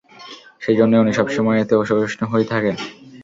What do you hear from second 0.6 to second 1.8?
সেজন্যই উনি সবসময়ে এত